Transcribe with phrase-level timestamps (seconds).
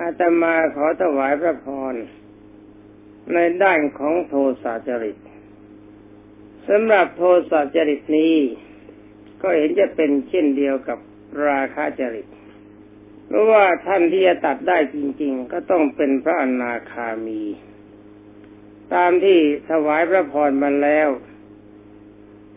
[0.00, 1.94] อาตมาขอถวายพระพร
[3.32, 5.16] ในด้านของโทสะจริต
[6.68, 8.36] สำหรับโทสะจริตนี้
[9.42, 10.98] ก็เห็นจะเป็นเช่นเดียวกับ
[11.46, 12.26] ราคะจริต
[13.26, 17.42] เพราะว่าท่านที่จะตัดได้จริง ๆ ก็ต้องเป็นพระอนาคามี
[18.94, 19.38] ตามที่
[19.70, 21.08] ถวายพระพรมาแล้ว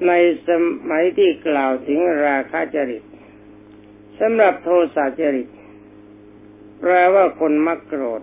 [0.08, 0.12] ใน
[0.48, 0.50] ส
[0.90, 3.04] มัยที่กล่าวถึงราคะจริต
[4.20, 5.48] สำหรับโทสะจริต
[6.86, 8.22] แปลว่าคนมักโกรธ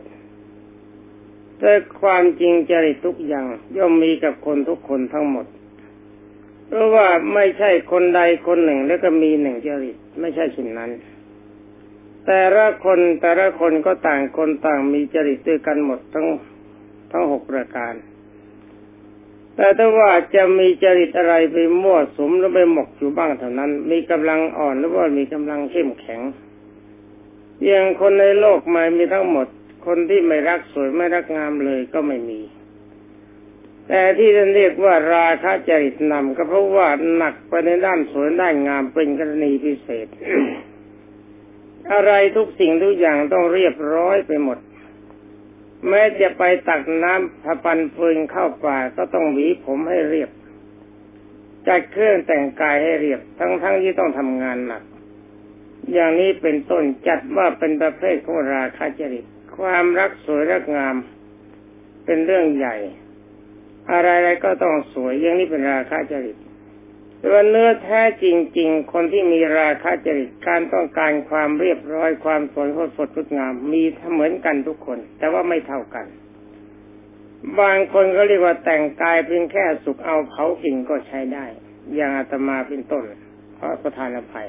[1.58, 3.46] แต่ความจริงจริตทุกอย่าง
[3.76, 5.46] ย่อมมีกับคนทุกคนทั้งหมด
[6.66, 10.90] เพราะว่าไม่ใช่คนใดคนหนึ่งแล้วก็มีหนึ่งจริตไม่ใช่สิ่งนั้น
[12.26, 16.26] แต่ละคนแต่ละคนก็ต่างคนต่างมีจริตด้วยกันหมดทั้ง
[17.12, 17.94] ทั้งหกประการ
[19.56, 26.20] แต่ถ้าว่าจะมีจริตอะไรไปมั่วสมหรือไปหมกอยู่บ้างเท่านั้น มีกำลังอ่อนหรือว่ามีกำลังเข้มแข็ง
[27.66, 29.46] อย่างคนในโลกใหมามีทั้งหมด
[29.86, 32.40] คนที่ไม่รักสวยไม่รักงามเลยก็ไม่มี
[33.88, 40.06] แต่ที่ท่านเรียกว่าราคะจริตนำก็เพราะว่าหนักไปในด้านสวยด้านงามเป็นกรณีพิเศษ
[41.92, 44.58] อะไรทุกสิ่งทุกอย่างต้องเรียบร้อยไปหมด
[45.88, 50.30] แม้จะไปตักน้ำผปันฟืนเข้าป่าก็ต้องหวีผมให้เรียบ
[51.68, 54.82] จัดเครื่องแต่งกายให้เรียบทั้งๆทที่ต้องทำงานหนัก
[55.92, 59.24] อย่างนี้เป็นต้นจัดว่าเป็นประเภทของราคาจริต
[59.58, 60.96] ความรักสวยรักงาม
[62.04, 62.76] เป็นเรื่องใหญ่
[63.92, 66.36] อะไรๆก็ต้องสวยอย่างนี้เป็นราคาจริต
[67.18, 68.26] แต่ว่าเนื้อแท้จ
[68.58, 73.82] ริง ๆ คนที่มีราคาจริตการต้องการความเรียบร้อยความสวยสดสดงาม มี
[74.12, 76.06] เหมือนกันทุกคน แต่ว่าไม่เท่ากัน
[77.60, 81.46] บางคนก็เรียกว่าแต่งกายเพียงแค่สุกเอาเผากิ่งก็ใช้ได้
[81.94, 83.04] อย่างอาตมาเป็นต้น
[83.54, 84.48] เพราะประธานอภัย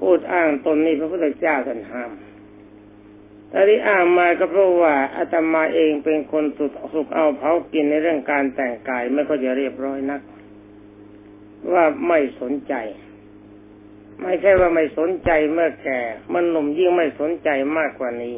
[0.00, 2.10] พูดอ้างตนนี้พระพุทธเจ้าท่านห้าม
[3.50, 10.20] แต่ที่อ้างมาก็เพราะว่าอาตมาเองเป็นคนสุดสุกเอาเผากินในเรื่องการแต่งกายไม่ก็จะเรียบร้อยนัก
[11.72, 12.74] ว่าไม่สนใจ
[14.22, 16.00] ไม่ใช่ว่าไม่สนใจเมื่อแก่
[16.32, 18.36] มันหนุ่มยิ่งไม่สนใจมากกว่านี้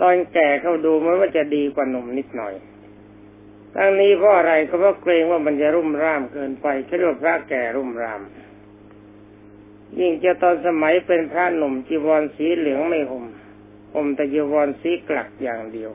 [0.00, 2.54] ตอนแก่เขาดูมันว่าจะดีกว่าหนุ่มนิดหน่อย
[3.74, 8.20] ทั้งนี้เพราะอะไรก็เพราะเกรงว่ามันจะรุ่มร่ามเกินไปแค่เรียกพระแก่รุ่มร่าม
[9.98, 13.24] ยิ่งจะตอนสมัยเป็นพระหนุ่มจีวรสีเหลืองไม่ห่ม
[13.94, 15.90] ห่มแต่จีวรสีกลักอย่างเดียว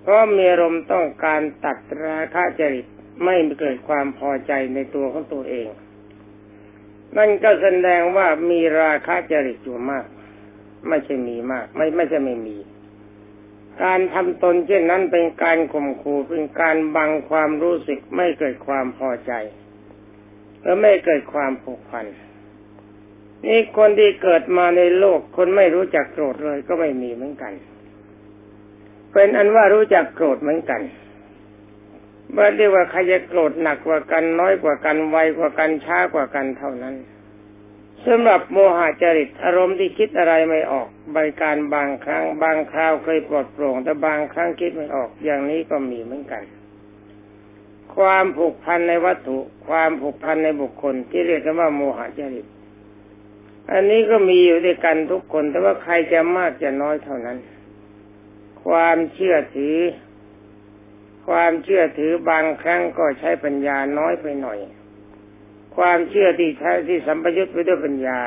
[0.00, 2.86] เพราะมีอารมณ์ต้องการตัดราคะจริต
[3.24, 5.68] ไม่เกิดความพอใจในตัวของตัวเอง
[7.16, 10.06] นั่นก็แสดงว่ามีราคะจริตอยู่มาก
[10.88, 12.56] ไม่ใช่มีมาก ไม่ไม่ใช่ไม่มี
[13.84, 19.32] การทำตนเช่นนั้นเป็นการข่มขู่เป็นการบังความรู้สึกไม่เกิดความพอใจ
[20.62, 22.06] และไม่เกิดความผูกพัน
[23.46, 27.52] นี่คนที่เกิดมาในโลก คนไม่รู้จักโกรธเลยก็ไม่มีเหมือนกัน
[29.12, 30.82] เป็นอันว่ารู้จักโกรธเหมือนกัน
[32.36, 36.94] ว่าเรียกว่าใครจะโกรธหนักกว่ากันน้อยกว่ากันไวกว่ากันช้ากว่ากันเท่านั้น
[38.06, 46.42] สำหรับโมหะจริตอารมณ์ที่คิดอะไรไม่ออกบริการบางครั้ง บางคราวเคยปลดโปร่งแต่บางครั้งคิดไม่ออกอย่างนี้ก็มีเหมือนกัน
[47.96, 49.38] ความผูกพันในวัตถุ
[49.68, 52.46] ความผูกพันในบุคคลที่เรียกกันว่าโมหะจริต
[53.70, 57.38] อันนี้ก็มีอยู่ด้วยกันทุกคน แต่ว่าใครจะมากจะน้อยเท่านั้น
[58.64, 59.76] ความเชื่อถือ
[61.28, 64.58] ความเชื่อถือบางครั้งก็ใช้ปัญญาน้อยไปหน่อย
[65.76, 68.20] ความเชื่อที่ใช้ที่สัมปยุตไปด้วยปัญญา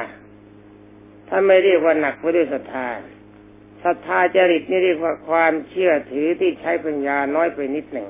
[1.27, 2.87] ถ้าไม่เรียกว่าหนักไปด้วยศรัทธา
[3.83, 8.07] ศรัทธาจริตนี่เรียกว่าความเชื่อถือที่ใช้ปัญญาน้อยไปนิดหนึ่ง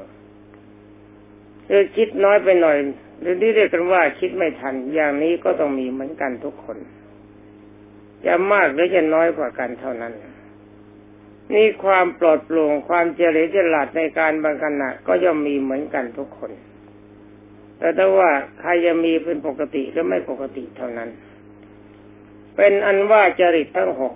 [1.68, 2.78] คือคิดน้อยไปหน่อย
[3.20, 6.78] หรือที่เรียกกันว่าคิดไม่ทันอย่างนี้ก็ต้องมีเหมือนกันทุกคน
[8.26, 10.14] จะมากหรือจะน้อยกว่ากันเท่านั้น
[11.54, 16.52] นี่ความปลอดโปร่งความเจริญฉลาดในการบังคันะก็ย่อมมีเหมือนกันทุกคน
[17.80, 21.10] แต่ถ้าว่าใครจะมีเป็นปกติหรือไม่ปกติเท่านั้น
[22.56, 24.14] เป็นอันว่าจริตทั้งหก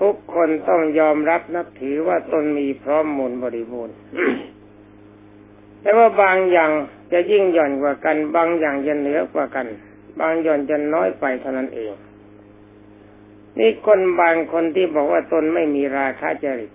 [0.00, 3.96] ทุกคนต้องยอมรับนับถือว่าตนมีพร้อมมูลบริบูรณ์
[5.80, 6.70] แต่ว่าบางอย่าง
[7.12, 9.66] จะยิ่งหย่อนกว่ากัน บางอย่างจะเหนือกว่ากัน
[10.20, 11.92] บางหย่อนจะน้อยไปเท่านั้นเอง
[13.58, 16.72] นี่คนบางคนที่บอกว่าตนไม่มีราคะจริต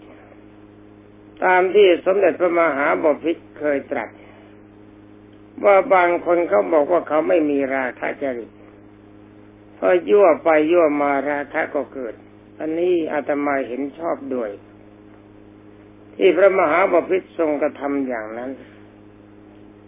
[1.44, 4.10] ตามที่สมเด็จพระมหาบพิตรเคยตรัส
[5.66, 8.50] ว่าบางคนเขาบอกว่าเขาไม่มีราคะจริต
[9.78, 12.14] พอยั่วไปยั่วมาราคะก็เกิด
[12.60, 14.50] อันนี้อาตมาเห็นชอบด้วย
[16.16, 18.52] ที่พระมหาบพิตรทรงกระทำอย่างนั้น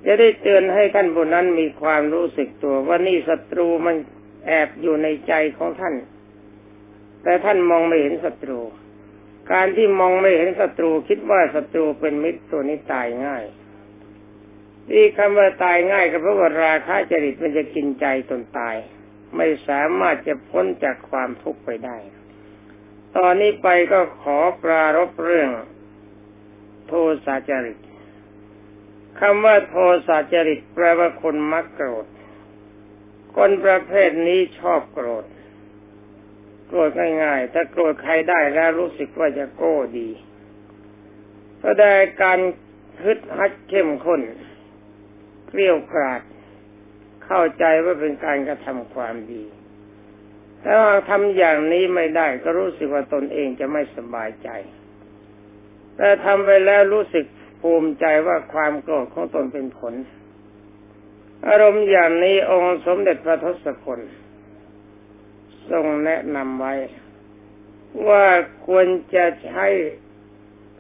[0.06, 3.96] จะได้เตือนให้ท่านผู้นั้นมีความรู้สึกตัวว่านี่ศัตรูมัน
[4.48, 5.96] แอบอยู่ในใจของท่าน
[7.24, 8.60] แต่ท่านมองไม่เห็นศัตรู
[9.52, 13.44] การที่มองไม่เห็นศัตรูคิดว่าศัตรูเป็นมิตรตัวนี้ตายง่าย
[14.90, 18.76] ที่คำว่าตายง่ายก็เพราะว่าราคะจริตมันจะกินใจตนตาย
[19.38, 21.98] ไม่สามารถจะพ้นจากความทุกข์ไปได้
[23.18, 25.50] ตอนนี้ไปก็ขอปรารบเรื่อง
[26.88, 26.94] โท
[27.26, 27.78] สะจริต
[29.20, 29.76] คำว่าโท
[30.08, 32.06] สะจริตแปลว่าคนมักโกรธ
[33.36, 35.26] คนประเภทนี้ชอบโกรธ
[36.70, 36.92] โกรธ
[37.24, 40.10] ง่ายๆ ถ้าโกรธใครได้แล้วรู้สึกว่าจะโก้ดี
[41.64, 41.92] ก็ได้
[42.24, 42.40] การ
[43.04, 44.22] ฮึดฮัดเข้มข้น
[45.48, 46.22] เกลี้ยวกราด
[47.26, 49.44] เข้าใจว่าเป็นการกระทำความดี
[50.64, 50.74] ถ้า
[51.10, 54.50] ทำอย่างนี้ไม่ได้ก็รู้สึกว่าตนเองจะไม่สบายใจ
[55.96, 57.26] แต่ทำไปแล้วรู้สึก
[57.62, 59.94] ภูมิใจว่าความโกรธของตนเป็นผล
[61.48, 64.00] อารมณ์อย่างนี้องค์สมเด็จพระทศพล
[65.72, 66.74] ทรงแนะนำไว้
[68.08, 68.26] ว่า
[68.68, 69.66] ควรจะใช้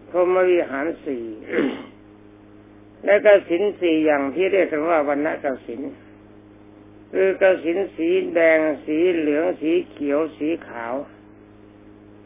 [0.10, 1.26] พรหมวิหารสี่
[3.06, 5.82] และกสินสี่อย่างที่เรียกกันว่าวันณะกสิน
[7.12, 10.94] คือกสินสีแดงสีเหลืองสีเขียวสีขาว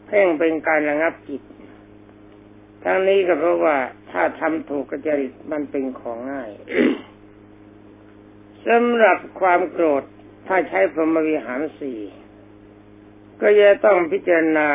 [0.06, 1.42] เพ่งเป็นการระงับจิต
[2.82, 3.76] ทั้งนี้ก็เพราะว่า
[4.10, 6.50] ถ้าทำถูกกจริตมันเป็นของง่าย
[8.66, 10.02] สำหรับความโกรธ
[10.46, 11.98] ถ้าใช้พรหมวิหารสี่
[13.46, 14.68] ก็จะต้องพิจารณา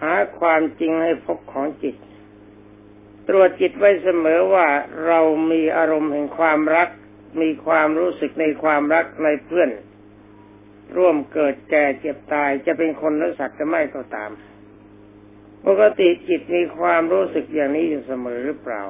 [0.00, 1.96] หาความจริงให้พบของจิต
[3.28, 4.66] ตรวจจิตไว้เสมอว่า
[5.06, 6.88] เรามีอารมณ์แห่งความรัก
[7.40, 9.70] มีความรู้สึกในความรักในเพื่อน
[10.96, 14.30] ร่วมเกิดแก่เจ็บตายจะเป็นคนหรือสัตว์จะไม่ก็ตาม
[15.66, 18.82] ปกติจิตมีความรู้สึกอย่างนี้อยู่เสมอหรือเปล่า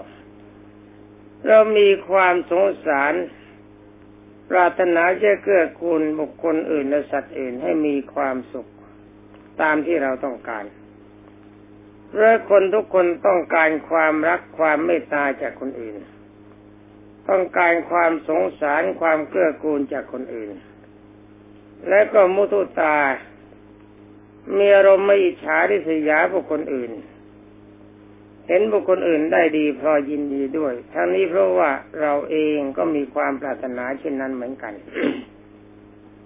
[1.46, 3.14] เรามีความสงสาร
[4.50, 8.66] ปรารถนาจะเกื้อกูลบุคคลอื่นและสัตว์อื่นให้มีความสุข
[9.60, 10.64] ตามที่เราต้องการ
[12.08, 15.96] เพราะคนทุกคนต้องการความรักความเมตตาจากคนอื่น
[17.28, 20.50] ต้องการความสงสารความเกื้อกูลจากคนอื่น
[21.88, 22.96] และก็มุทุตา
[24.56, 26.90] มีอารมณ์ไม่อิจฉาริษยาบุคคลอื่น
[28.48, 31.70] เห็นบุคคลอื่นได้ดีพอยินดีด้วย ทั้งนี้เพราะว่า
[32.00, 34.74] เราเองก็มีความปรารถนาเช่นนั้นเหมือนกัน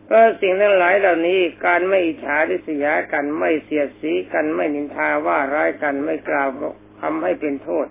[0.05, 6.49] เพราะสิ่งทั้งหลายเหล่านี้การไม่อิจฉาริษยากันไม่เสียดสีกันไม่นินทาว่าร้ายกันไม่กล่าว
[7.01, 7.87] ทำให้เป็นโทษ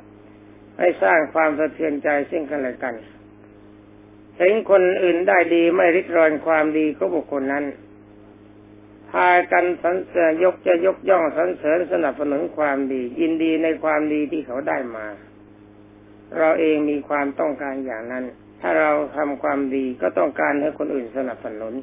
[0.80, 2.96] ให้สร้างความสะเทือนใจซึ่งกันและกัน
[4.38, 7.66] เห็นคนอื่นได้ดีไม่ริดรอนความดีก็บุคคลนั้น
[9.12, 15.08] พากันสรรเสริญยกจะยกย่องสรรเสริญสนับสนุนความดี ยินดีในความดีที่เขาได้มา
[16.38, 18.26] เราเองมีความต้องการอย่างนั้น
[18.62, 21.74] ถ้าเราทำความดีก็ต้องการให้คนอื่นสนับสนุน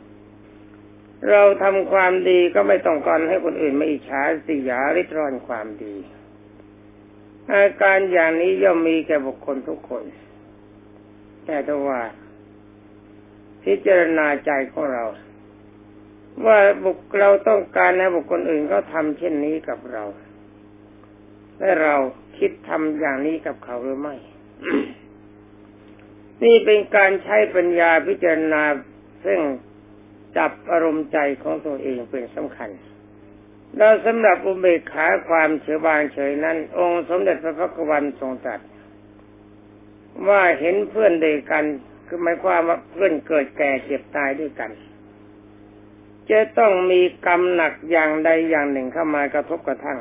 [1.31, 5.95] เราทำความดีก็ไม่ต้องการให้คนอื่นไม่อิจฉาสิยาริดรอนความดี
[7.51, 10.05] อาการอย่างนี้ย่อมมีแก่บุคคลทุกคน
[11.45, 12.01] แต่ถ้าว่า
[13.65, 15.05] พิจารณาใจของเรา
[16.47, 20.05] ว่าบุคเราต้องการให้บุคคลอื่นเขาทำเช่นนี้กับเรา
[21.59, 21.95] และเรา
[22.39, 24.15] คิดทำอย่างนี้กับเขาหรือไม่
[26.45, 28.63] นี่เป็นการใช้ปัญญาพิจารณา
[29.25, 29.41] ซึ่ง
[30.37, 32.71] จับอารมณ์ใจของตัวเองเป็นสำคัญ
[33.77, 38.61] แล้วสำหรับอุเบกขาความเฉยบางเฉยนั้น องค์สมเด็จพระพักวันทรงตรัส
[40.29, 41.65] ว่าเห็นเพื่อนเดียกัน
[42.07, 44.71] คือหมายความว่าเพื่อนเกิดแก่เจ็บตายด้วยกัน
[46.31, 49.99] จะต้องมีกรรมหนักอย่างใดอย่างหนึ่งเข้ามากระทบกระทั่ง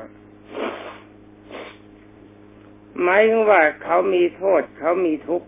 [3.02, 5.48] หมายถึงว่าเขามีโทษเขามีทุกข์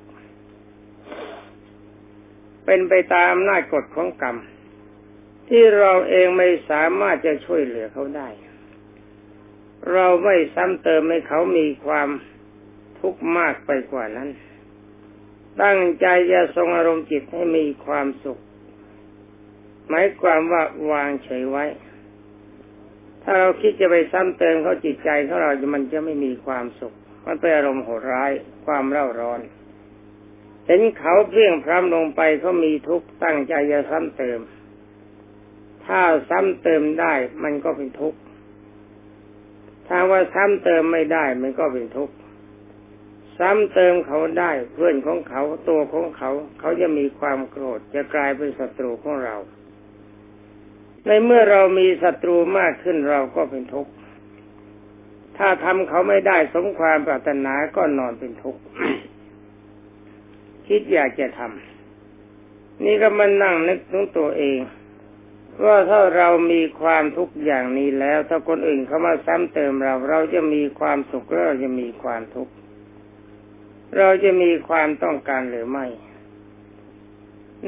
[2.66, 4.38] เป็นไปตามอำนาจกฎของกรรม
[5.50, 8.30] ที่เราเองไม่สามารถจะช่วยเหลือเขาได้
[9.92, 12.10] เราไม่ซ้ำเติมให้เขามีความ
[13.00, 14.30] ทุกข์มากไปกว่านั้น
[15.62, 18.40] ตั้งใจจะทรงอารมณ์จิตให้มีความสุข
[19.90, 21.66] หมายความว่าวางเฉยไว้
[23.24, 26.94] ถ้าเราคิดจะไปซ้ำเติมเขาจิตใจของเรามันจะไม่มีความสุข
[27.26, 28.32] มันเป็นอารมณ์โหดร้าย
[28.66, 29.42] ความเร่าร้อน
[30.68, 34.40] เห็นเขาเพียงพร้ำลงไปเขามีทุกข์ตั้งใจจะซ้ำเติม
[35.86, 37.14] ถ้าซ้ำเติมได้
[37.44, 38.20] มันก็เป็นทุกข์
[39.88, 42.16] ถ้าว่าซ้ำเติมไม่ได้มันก็เป็นทุกข์
[43.40, 49.36] ซ้ำเติมเขาได้เพื่อนของเขาตัวของเขา เขาจะมีความโกรธจะกลายเป็นศัตรูของเรา
[51.08, 53.92] ในเมื่อเรามีศัตรูมากขึ้นเราก็เป็นทุกข์
[55.38, 58.62] ถ้าทำเขาไม่ได้สมความปรารถนาก็นอนเป็นทุกข์
[60.68, 64.60] คิดอยากจะทำ นี่ก็มานั่งนึกถึงตัวเอง
[65.66, 72.54] ว่าถ้าเรามีความทุกข์อย่างนี้แล้ว ถ้าคนอื่นเขามาซ้ำเติมเรา เราจะมีความสุขหรือเราจะมีความทุกข์
[73.98, 75.86] เราจะมีความต้องการหรือไม่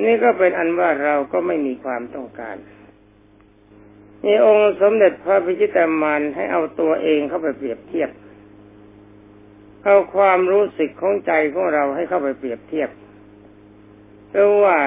[0.03, 2.57] นี่ก็เป็นอันว่าเราก็ไม่มีความต้องการ
[4.25, 8.09] นี่องค์สมเด็จพระพิชิตามานให้เอาตัวเองเข้าไปเปรียบเทียบ
[9.83, 12.89] เอาความรู้สึกของใจของเราให้เข้าไปเปรียบเทียบ
[14.29, 14.77] เพราะว่า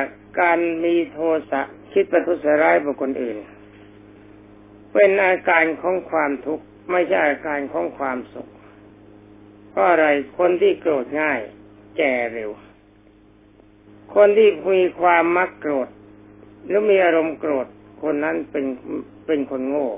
[0.41, 1.19] การมีโท
[1.51, 3.37] สะคิดประทุษร้ายบุคคลอื่น
[4.93, 8.49] เป็นอาการของความทุกข์ไม่ใช่อาการของความสุข
[9.71, 10.07] เพราะอะไร
[10.39, 11.41] คนที่โกรธง่าย
[11.99, 12.51] แก่เร็ว
[14.15, 15.89] คนที่มีความมักโกรธ
[16.65, 17.67] หรือมีอารมณ์โกรธ
[18.03, 18.65] คนนั้นเป็น
[19.31, 19.91] เป็นคนโง่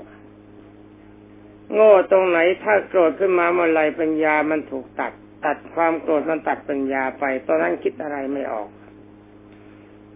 [1.73, 5.13] โง่ตรงไหนถ้าโกรธขึ้นมาเมื่อไรปัญญามันถูกตัด
[5.45, 8.69] ตัดความโกรธมันตัดปัญญาไปตอนนั้นคิดอะไรไม่ออก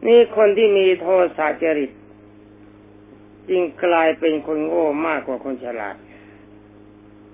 [0.07, 1.07] นี่คนที่มีโท
[1.37, 1.91] สะจริต
[3.49, 5.95] จึงกลายเป็นคนโง่มากกว่าคนฉลาด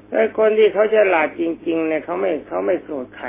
[0.10, 3.28] แต่คนที่เขาฉลาดจริง ๆ เนี่ยเขาไม่เขาไม่โกรธใคร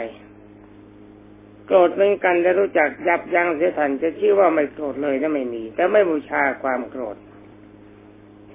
[1.66, 7.16] โกรธเหมือนกันแต่รู้จักยับยั้งเสียทันจะชื่อว่าไม่โกรธเลยนั่นไม่มี แต่ไม่บูชาความโกรธ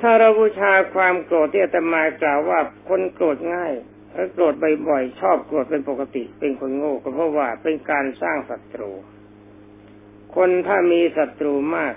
[0.02, 3.74] ถ้าเราบูชาความโกรธที่อาตมากล่าวว่าคนโกรธง่าย
[4.14, 4.54] ถ้าโกรธ
[4.88, 8.92] บ่อยๆชอบโกรธเป็นปกติ เป็นคนโง่ก็เพราะว่าเป็นการสร้างศัตรู
[10.36, 11.96] คนถ้ามีศัตรูมาก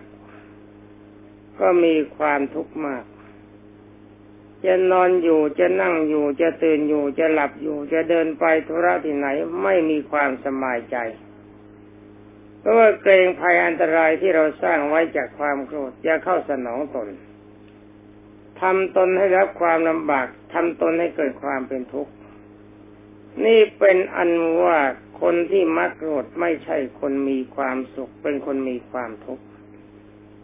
[1.61, 3.05] ก็มีความทุกข์มาก
[4.65, 9.29] จะนอนอยู่จะนั่งอยู่จะตื่นอยู่จะหลับอยู่ จะเดินไปธุระที่ไหน
[9.63, 10.97] ไม่มีความสบายใจ
[12.61, 17.09] เพราะว่าเกรงภัยอันตรายที่เราสร้างไว้จากความโกรธจะเข้าสนองตน
[18.63, 22.13] ทำตนให้รับความลำบากทำตนให้เกิดความเป็นทุกข์
[23.45, 24.31] นี่เป็นอัน
[24.63, 24.79] ว่า
[25.21, 29.45] คนที่มักโกรธไม่ใช่คนมีความสุข เป็นคนมีความทุกข์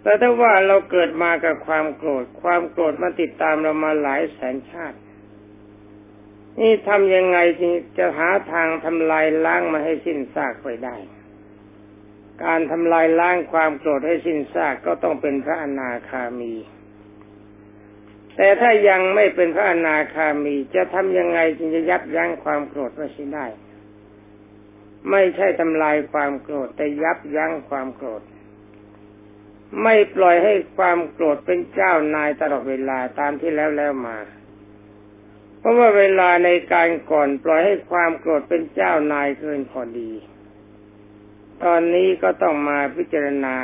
[0.03, 4.99] แต่ถ้าว่าเราเกิดมากับความโกรธ ความโกรธมาติดตามเรามาหลายแสนชาติ
[6.61, 10.97] นี่ทำยังไงจึงจะหาทางทำลายล้างมาให้สิ้นซากไปได้
[12.45, 16.55] การทำลายล้างความโกรธให้สิ้นซากก็ต้องเป็นพระอนาคามี
[18.41, 23.47] แต่ถ้ายังไม่เป็นพระอนาคามี จะทำยังไงจึงจะยับยั้งความโกรธไว้ได้
[25.11, 28.23] ไม่ใช่ทำลายความโกรธ แต่ยับยั้งความโกรธ
[29.83, 34.19] ไม่ปล่อยให้ความโกรธเป็นเจ้านายตลอดเวลาตามที่แล้วแล้วมา
[35.59, 40.11] เพราะว่าเวลาในการก่อนปล่อยให้ความโกรธเป็นเจ้านายเกินพอดี
[41.65, 43.57] ตอนนี้ก็ต้องมาพิจารณา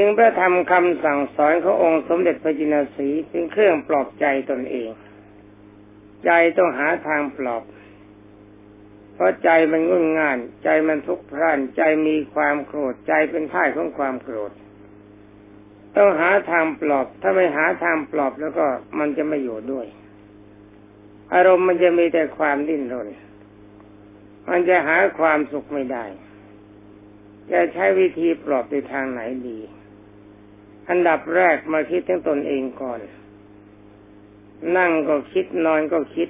[0.00, 4.88] จึงพระธรรมคำสั่งสอนขององค์สมเด็จพระจินสีเป็นเครื่องปลอบใจตนเอง
[6.24, 7.62] ใจต้องหาทางปลอบ
[9.14, 14.52] เพราะใจมันงุ่นง่าน ใจมันทุกข์พร่าน ใจมีความโกรธ ใจเป็นท่ายของความโกรธ
[15.96, 18.66] ต้องหาทางปลอบ ถ้าไม่หาทางปลอบแล้วก็
[18.98, 19.86] มันจะไม่อยู่ด้วย
[21.34, 23.08] อารมณ์มันจะมีแต่ความดิ้นรน
[24.50, 26.04] มันจะหาความสุขไม่ได้
[27.52, 29.58] จะใช้วิธีปลอบในทางไหนดี
[30.88, 33.00] อันดับแรกมาคิดถึงตนเองก่อน
[34.76, 36.28] นั่งก็คิดนอนก็คิด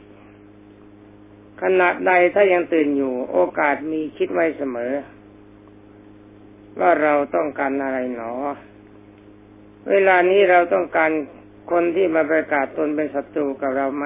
[1.62, 4.92] ขณะใดถ้ายังตื่นอยู่ โอกาสมีคิดไว้เสมอ
[6.80, 8.32] ว่าเราต้องการอะไรหนอ
[9.90, 11.10] เวลานี้เราต้องการ
[11.70, 14.04] คนที่มาประกาศตนเป็นศัตรูกับเราไหม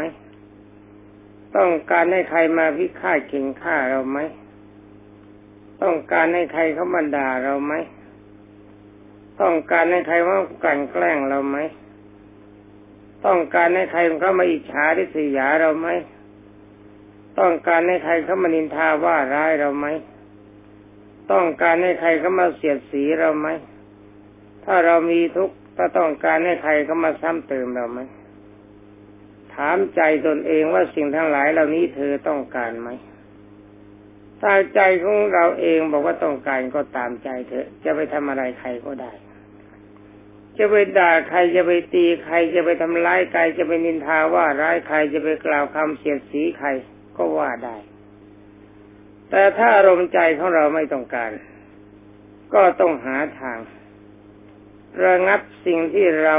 [1.56, 4.18] ต้องการให้ใครมาพิฆาตเข่งฆ่าเราไหม
[5.82, 7.74] ต้องการให้ใครเขามาด่าเราไหม
[9.42, 11.58] ต้องการให้ใครว่ากันแกล้งเราไหม
[13.26, 15.88] ต้องการให้ใครเขามาอิจฉาริษยาเราไหม
[17.38, 19.86] ต้องการให้ใครเขามานินทาว่าร้ายเราไหม
[21.32, 23.48] ต้องการให้ใครเขามาเสียดสีเราไหม
[24.64, 28.00] ถ้าเรามีทุกข์ถ้าต้องการให้ใครเขามาซ้ำเติมเราไหม
[29.54, 32.90] ถามใจตนเองว่าสิ่งทั้งหลายเหล่านี้เธอต้องการไหม
[34.40, 39.12] ถ้าใจของเราเองบอกว่าต้องการก็ตามใจเถอะ จะไปทำอะไรใครก็ได้
[40.58, 46.68] จะไปด่าใครจะไปตีใครจะไปทำร้ายใครจะไปนินทาว่าร้ายใครจะไปกล่าวคำเสียดสีใคร
[47.16, 47.76] ก็ว่าได้
[49.30, 51.30] แต่ถ้าอารมณ์ใจของเราไม่ต้องการ
[52.54, 53.58] ก็ต้องหาทาง
[55.06, 56.36] ระงับสิ่งที่เรา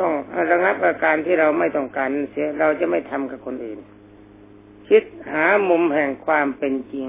[0.00, 0.12] ต้อง
[0.50, 3.78] ระงับอาการที่เราไม่ต้องการเสียเราจะไม่ทำกับคนอื่น
[4.88, 7.06] คิดหามุมแห่งความเป็นจริง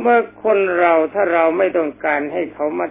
[0.00, 2.86] เมื่อคนเราถ้าเราไม่ต้องการให้เขามา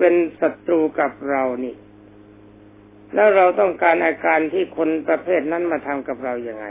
[0.00, 1.74] เป็นศัตรูกับเรานี่
[3.14, 6.66] แล้วเราต้องการอาการที่คนประเภทนั้นมาทำกับเราอย่างไง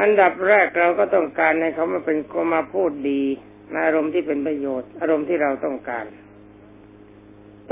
[0.00, 3.22] อันดับแรกเราก็ต้องการให้เขามาเป็นกมาพูดดี
[3.70, 6.06] ในอารมณ์ที่เป็นประโยชน์ อารมณ์ที่เราต้องการ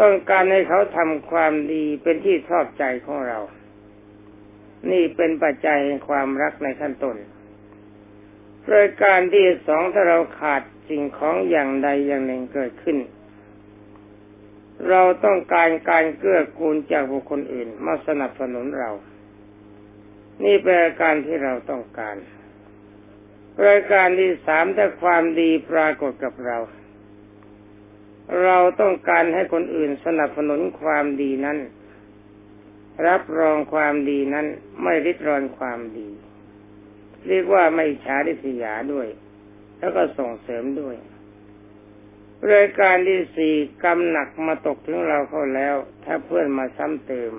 [0.01, 3.39] ต้องการให้เขาทำความดีเป็นที่ชอบใจของเรา
[4.91, 7.17] นี่เป็นปัจจัยความรักในขั้นต้น
[8.75, 12.99] รายการที่สองถ้าเราขาดสิ่งของอย่างใดอย่างหนึ่งเกิดขึ้น
[14.89, 18.91] เราต้องการการเกื้อกูลจากบุคคลอื่น มาสนับสนุนเรา
[20.45, 22.17] นี่เป็นการที่เราต้องการ
[23.67, 26.59] รายการที่สามถ้าความดีปรากฏกับเรา
[28.43, 31.59] เราต้องการให้คนอื่นสนับสนุนความดีนั้น
[33.07, 34.47] รับรองความดีนั้น
[34.83, 36.09] ไม่ริดรอนความดี
[37.29, 39.09] เรียกว่าไม่ช้าดิสยาด้วย
[39.79, 40.97] แล้วก็ส่งเสริมด้วย
[42.55, 43.55] รายการที่สี่
[43.85, 47.33] กำหนักมาตกถึงเราเข้าแล้ว ถ้าเพื่อนมาซ้ำเติม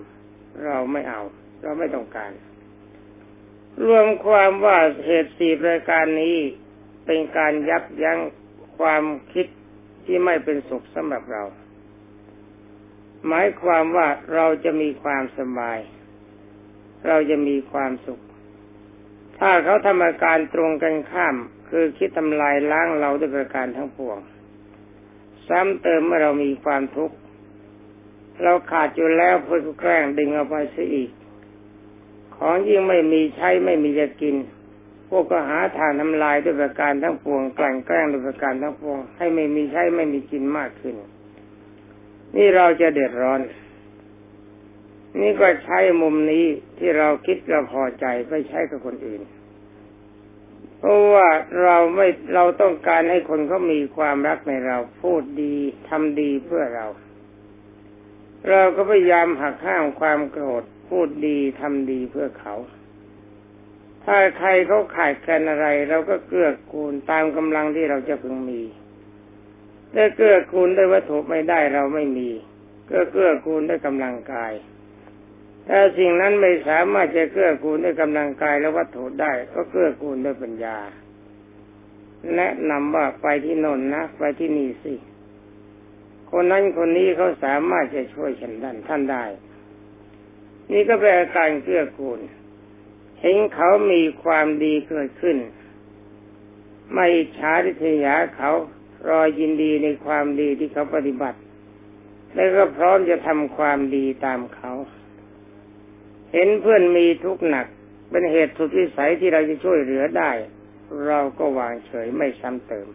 [0.65, 1.22] เราไม่เอา
[1.62, 2.31] เราไม่ต้องการ
[3.86, 6.38] รวมความว่าเหตุสี่รายการนี้
[7.05, 8.20] เป็นการยับยั้ง
[8.77, 9.03] ความ
[9.34, 9.48] คิด
[10.05, 11.43] ที่ไม่เป็นสุขสำหรับเรา
[13.27, 15.79] หมายความว่าเราจะมีความสบาย
[17.08, 18.22] เราจะมีความสุข
[19.39, 21.36] ถ้าเขาทำอาการตรงกันข้าม
[21.70, 24.17] คือคิดทำลายล้างเราด้วยประการทั้งปวง
[25.51, 27.15] ซ้ำเติมเมื่อเรามีความทุกข์
[28.43, 31.10] เราขาดอยู่แล้วเพื่อแกล้งดึงเอาไปซะอีก
[32.36, 34.36] ของยิ่งไม่มีใช้ไม่มีจะกิน
[35.10, 40.96] พวกก็หาทางทำลายด้วยประการทั้งปวง กลั่นแกล้งด้วยประการทั้งปวง ให้ไม่มีใช้ไม่มีกินมากขึ้น
[42.36, 43.41] นี่เราจะเดือดร้อน
[45.22, 46.46] นี่ก็ใช้มุมนี้
[46.77, 49.22] ที่เราคิดเราพอใจไปใช้กับคนอื่น
[50.83, 51.27] เพราะว่า
[51.63, 55.55] เราไม่เราต้องการให้คนเขามีความรักในเรา พูดดี
[55.89, 56.88] ทำดีเพื่อเรา
[58.50, 62.55] เราก็พยายามหักห้ามความโกรธพูดดีทำดีเพื่อเขา
[64.05, 68.61] ถ้าใครเขาขาดแคลนอะไร เราก็เกื้อกูลตามกำลังที่เราจะพึงมี
[69.93, 72.29] ได้เกื้อกูลด้วยวัตถุไม่ได้เราไม่มี
[72.89, 74.51] ก็เกื้อกูลด้วยกำลังกาย
[75.68, 80.77] ถ้าสิ่งนั้นไม่สามารถจะเกื้อกูลด้วยกำลังกายและวัตถุได้ ก็เกื้อกูลด้วยปัญญา
[82.35, 84.94] แนะนำว่าไปที่นนนะไปที่นี่สิ
[86.31, 89.25] คนนั้นคนนี้เขาสามารถจะช่วยฉันด้านท่านได้
[90.72, 92.20] นี่ก็เป็นอาการเกื้อกูล
[93.22, 95.38] เห็นเขามีความดีเกิดขึ้น
[96.94, 97.07] ไม่
[97.38, 98.51] ช้าทิทยาเขา
[99.09, 101.40] รอยินดีในความดีที่เขาปฏิบัติ
[102.33, 104.72] แล้วก็พร้อมจะทำความดีตามเขา
[106.33, 107.67] เห็นเพื่อนมีทุกข์หนัก
[108.09, 110.31] เป็นเหตุสุดวิสัยที่เราจะช่วยเหลือได้
[111.07, 112.87] เราก็วางเฉยไม่ซ้ำเติม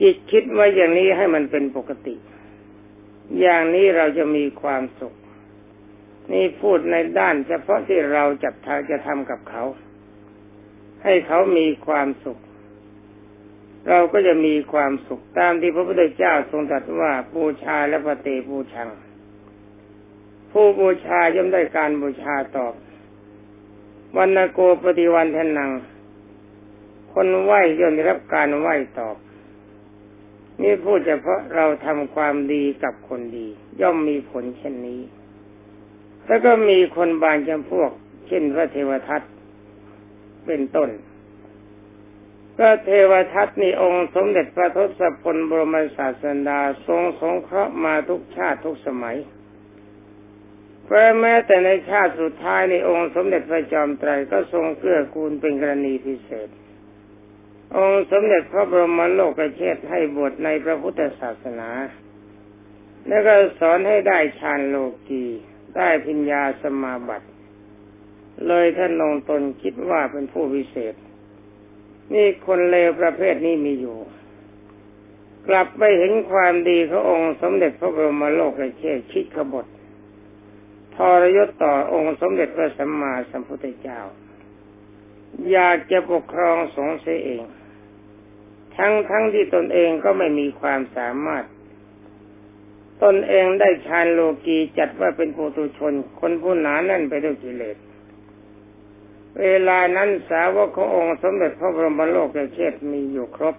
[0.00, 2.16] จิตคิดว่าอย่างนี้ให้มันเป็นปกติ
[3.40, 5.14] อย่างนี้เราจะมีความสุข
[6.32, 9.64] นี่พูดในด้านเฉพาะที่เราจับทางจะทำกับเขา
[11.04, 12.38] ให้เขามีความสุข
[13.88, 18.88] เราก็จะมีความสุขตามที่พระพุทธเจ้าทรงตรัสว่าบูชาและปฏิบูชัง
[20.50, 22.74] ผู้บูชาย่อมได้การบูชาตอบ
[24.16, 25.70] วันโกปฏิวันทนัง
[27.12, 29.16] คนไหวย่อมได้รับการไหวตอบ
[30.62, 33.46] นี่พูดเฉพาะเราทำความดีกับคนดี
[33.80, 35.00] ย่อมมีผลเช่นนี้
[36.26, 37.90] แล้วก็มีคนบางจำพวก
[38.26, 39.22] เช่นพระเทวทัต
[40.46, 40.90] เป็นต้น
[42.56, 49.16] พระเทวทัตนี่องค์สมเด็จพระทศพลบรมศาสดาทรงสงเคราะห์มาทุกชาติทุกสมัย
[50.92, 56.48] พราะแม้แต่ในชาติสุดท้ายในองค์สมเด็จพระจอมไตรก็ทรงเกื้อกูลเป็นกรณีพิเศษ
[57.76, 61.68] องค์สมเด็จพระบรมโลกเชษให้บวชในพระพุทธศาสนา
[63.08, 64.76] แล้วก็สอนให้ได้ฌานโล
[65.08, 65.24] กี
[65.76, 67.28] ได้พิญญาสมาบัติ
[68.46, 70.94] เลยท่านลงตนคิดว่าเป็นผู้พิเศษ
[72.14, 73.98] นี่คนเลวประเภทนี้มีอยู่
[75.48, 79.66] กลับไปเห็นความดีขององค์สมเด็จพระบรมโลกเชษคิดขบฏ
[80.96, 84.00] ทรยศต่อองค์สมเด็จพระสัมมาสัมพุทธเจ้า
[85.52, 87.42] อยากจะปกครองสงฆ์เสียเอง
[88.76, 91.44] ทั้งทั้งที่ตนเองก็ไม่มีความสามารถ
[93.02, 97.76] ตนเองได้ฌานโลกีจัดว่าเป็นปุถุชน คนผู้หนาแน่นไปด้วยกิเลส
[99.40, 103.56] เวลานั้นสาวกขององค์สมเด็จพระบรมโลกเชษมีอยู่ครบ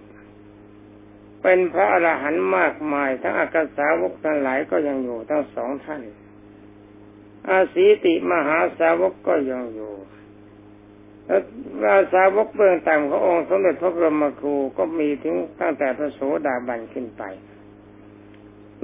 [1.42, 6.02] เป็นพระอรหันต์มากมาย ทั้งอากาสาวกทั้งหลายก็ยังอยู่ทั้งสองท่าน
[7.48, 9.92] อาศีติมหาสาวกก็ยังอยู่
[11.26, 11.42] แล้ว
[11.94, 17.22] อาสาวกเบื้องต่ำขององค์สมเด็จพระบรมครูก็มีถึงตั้งแต่พระโสดาบันขึ้นไป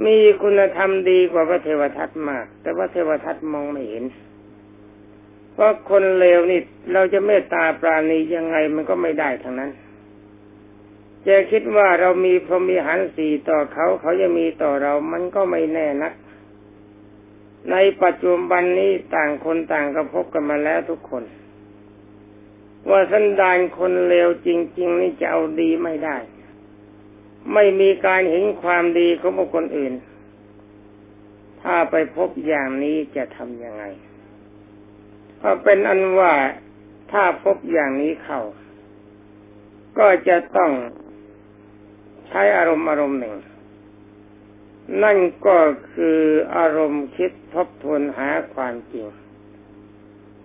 [0.05, 4.03] มีคุณธรรมดีกว่าพระเทวทัตมาก แต่ว่าเทวทัตมองไม่เห็น
[5.53, 6.59] เพราะคนเลวนี่
[6.93, 9.71] เราจะเมตตาปราณียังไงมันก็ไม่ได้ทั้งนั้น
[11.27, 16.13] จะคิดว่าเรามีพรหมีหารสี่ต่อเขาเขาจะมีต่อเรามันก็ไม่แน่นัก
[17.71, 21.23] ในปัจจุบันนี้ต่างคนต่างก็พบกันมาแล้วทุกคน
[22.89, 26.17] ว่าสันดานคนเลวจริง ๆ นี่จะเอาดีไม่ได้
[27.53, 29.93] ไม่มีการเห็นความดีของบุคคลอื่น
[31.61, 33.83] ถ้าไปพบอย่างนี้จะทำยังไง
[35.41, 36.33] ก็เป็นอันว่า
[37.11, 38.41] ถ้าพบอย่างนี้เข้า
[39.99, 40.71] ก็จะต้อง
[42.27, 43.35] ใช้อารมณ์อารมณ์หนึ่ง
[45.03, 45.57] นั่นก็
[45.93, 46.19] คือ
[46.55, 49.07] อารมณ์คิดทบทวนหาความจริง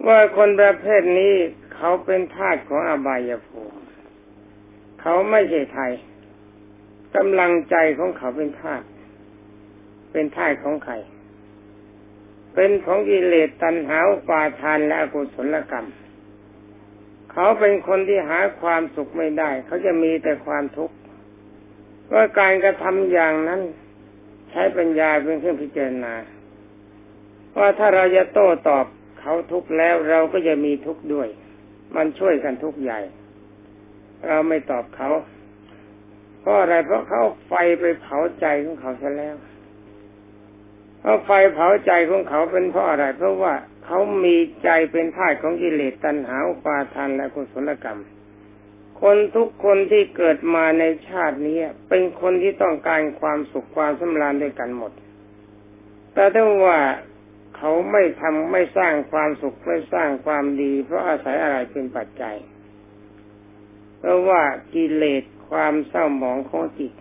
[0.06, 1.34] ว่าคนประเภทนี้
[1.74, 3.80] เขาเป็นทาสของอบายภูมิ
[5.00, 5.92] เขาไม่ใช่ไทย
[7.16, 8.82] กำลังใจของเขาเป็นทาส
[10.12, 10.94] เป็นทาสของใคร
[12.54, 15.88] เป็นของกิเลสตัณหาปาทานและอกุศลกรรม
[17.32, 20.96] เขาเป็นคนที่หาความสุขไม่ได้ เขาจะมีแต่ความทุกข์
[22.12, 23.60] ว่าการกระทำอย่างนั้น
[24.54, 26.14] ช้ปัญญาเป็นเครื่องพิจารณา
[27.58, 28.86] ว่าถ้าเราจะโต้ตอบ
[29.20, 31.28] เขาทุกแล้วเราก็จะมีทุกข์ด้วย
[31.96, 33.00] มันช่วยกันทุกข์ใหญ่
[34.28, 35.10] เราไม่ตอบเขา
[36.40, 39.36] เพราะอะไรเพราะเขาไฟไปเผาใจของเขาซะแล้ว
[41.00, 43.52] เพราะไฟเผาใจของเขาเป็นเพราะอะไร เพราะว่า
[43.86, 48.00] เขามีใจเป็นท่าของกิเลสตัณหาอุปาทานและกุศลกรรม
[49.02, 54.92] คนทุกคนที่เกิดมาในชาตินี้เป็นคนที่ต้องการความสุขความสำราญด้วยกันหมด
[56.14, 56.78] แต่ถ้าว่า
[57.56, 62.36] เขาไม่ทำไม่สร้างความสุขไม่สร้างความดี เพราะอาศัยอะไรเป็นปัจจัย
[63.98, 64.42] เพราะว่า
[64.74, 66.92] กิเลสความเศร้าหมองของจิต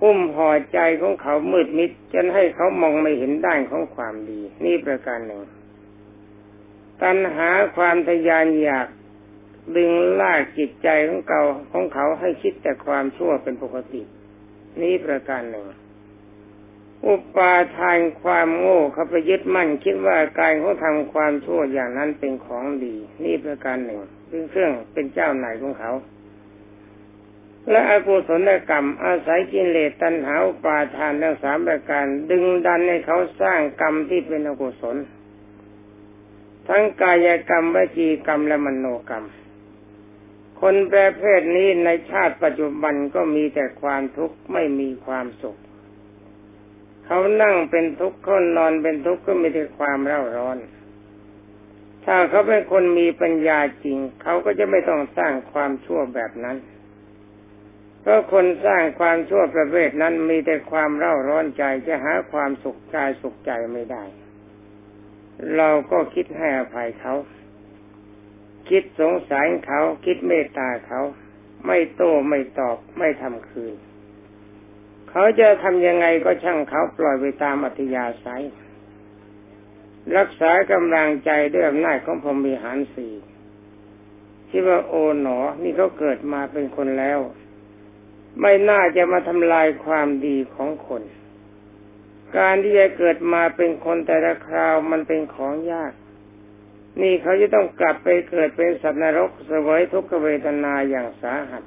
[0.00, 5.42] หุ้มห่อใจของเขามืดมิดจนให้เขามองไม่เห็นด้านของความดี นี่ประการหนึ่ง
[7.02, 8.86] ตัณหาความทยานอยาก
[9.76, 14.02] ดึงลากจิตใจของเขาของเขาให้คิดแต่ความชั่วเป็นปกติ
[14.80, 15.66] นี่ประการหนึ่ง
[17.06, 25.92] อุปาทานความโง่เขาไปยึดมั่น คิดว่าการเขาทำความชั่วอย่างนั้นเป็นของดี นี่ประการหนึ่งเป็นเครื่องเป็นเจ้าไหนของเขา
[27.70, 34.96] และอกุศลกรรม อาศัยกิเลสตัณหาอุปาทานทั้งสามประการ ดึงดันให้เขาสร้างกรรมที่เป็นอกุศล
[36.68, 39.26] ทั้งกายกรรมวิจีกรรมและมโนกรรม
[40.60, 45.58] คนประเภทนี้ในชาติปัจจุบันก็มีแต่ความทุกข์ไม่มีความสุข
[47.06, 50.58] เขานั่งเป็นทุกข์เขานอนเป็นทุกข์ก็มีแต่ความเร่าร้อน
[52.04, 56.56] ถ้าเขาเป็นคนมีปัญญาจริง เขาก็จะไม่ต้องสร้างความชั่วแบบนั้น
[58.02, 64.04] เพราะคนสร้างความชั่วประเภทนั้นมีแต่ความเร่าร้อนใจจะหาความสุขใจสุขใจไม่ได้
[65.56, 67.14] เราก็คิดให้อภัยเขา
[68.70, 71.00] คิดสงสารเขาคิดเมตตาเขา
[71.66, 73.74] ไม่โต้ไม่ตอบไม่ทำคืน
[75.10, 78.44] เขาจะทำยังไงก็ช่างเขาปล่อยไปตามอัธยาศัย
[80.16, 83.14] รักษากำลังใจด้วยอำนาจของพรมีหารสี่
[84.48, 87.20] ที่ว่าโอ๋หนอ นี่เขาเกิดมาเป็นคนแล้ว
[88.40, 91.02] ไม่น่าจะมาทำลายความดีของคน
[92.36, 95.92] การที่จะเกิดมาเป็นคนแต่ละคราวมันเป็นของยาก
[97.02, 101.62] นี่เขาจะต้องกลับไปเกิดเป็นสัตว์นรกสวยทุกขเวทนาอย่างสาหัส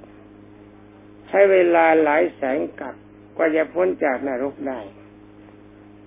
[1.28, 2.96] ใช้เวลาหลายแสนกับ
[3.38, 4.80] กว่าจะพ้นจากนรกได้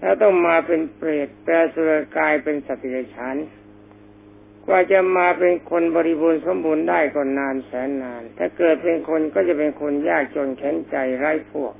[0.00, 3.36] แล้วต้องมาเป็นเปรตแปลสุรกายเป็นสัตว์เดรัจฉาน
[4.66, 11.74] กว่าจะมาเป็นคนบริบูรณ์สมบูรณ์ได้ก็นานแสนนาน ถ้าเกิดเป็นคนก็จะเป็นคนยากจนแข็งใจไร้พวก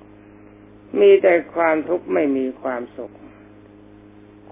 [1.01, 3.13] มีแต่ความทุกข์ไม่มีความสุข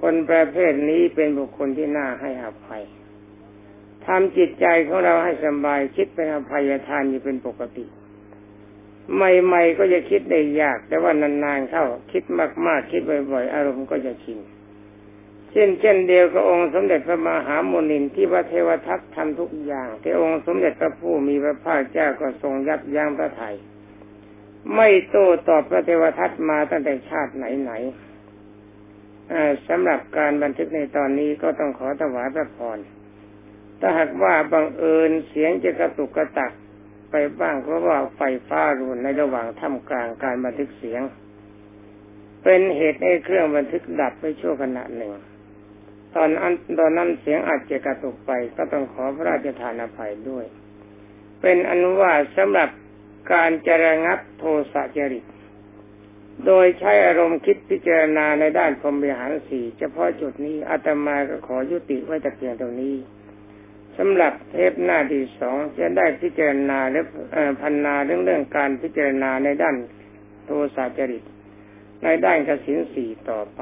[0.03, 2.83] คนประเภทนี้เป็นบุคคลที่น่าให้อภัย
[4.07, 7.85] ทำจิตใจของเราให้สบายคิดเป็นอภัยทานอยู่เป็นปกติ
[9.15, 12.23] ใหม่ๆก็จะคิดได้ยาก แต่ว่านานๆเข้าคิด
[12.67, 14.39] มากๆ คิดบ่อยๆ อารมณ์ก็จะชิน
[15.51, 23.55] เช่นเช่นเดียวกับองค์สมเด็จพระมหาโมนินที่พระเทวทัตทำทุกอย่าง แต่องค์สมเด็จพระผู้มีพระภาคเจ้าก็ทรงยับยั้งพระไทย
[24.75, 28.22] ไม่โต้ตอบพระเทวทัตมาตั้งแต่ชาติไหนๆ
[29.69, 32.79] สำหรับการบันทึกในตอนนี้ก็ต้องขอถวายพระพร
[33.81, 36.53] ถ้าหากว่าบังเอิญเสียงจะกระตุกกระตัก
[37.11, 41.03] ไปบ้างเพราะว่าไฟฟ้ารุนในระหว่างท่ามกลางการบันทึกเสียง
[42.45, 45.13] เป็นเหตุให้เครื่องบันทึกดับไปชั่วขณะหนึ่ง
[46.17, 50.45] ตอนนั้นตอนนั้นเสียงอาจจะกระตุกไป ก็ต้องขอพระราชทานอภัยด้วย
[51.43, 52.69] เป็นอนุวาสำหรับ
[53.33, 55.25] การจระงับโทสะจริต
[56.47, 62.97] โดยใช้อารมณ์คิดพิจารณาในด้านพรมวิหารสี่เฉพาะจุดนี้อาตมาก็ขอยุติไว้แต่เพียงตรงนี้
[63.99, 67.01] สำหรับเทปหน้าที่สองจะได้พิจารณาและ
[67.61, 69.77] พันนาเรื่องเรื่องการพิจารณาในด้าน
[70.45, 71.23] โทสะจริต
[72.05, 73.61] ในด้านกสินสีต่อไป